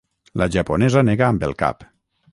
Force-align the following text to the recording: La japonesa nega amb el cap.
La 0.41 0.47
japonesa 0.55 1.05
nega 1.11 1.27
amb 1.29 1.47
el 1.49 1.57
cap. 1.63 1.89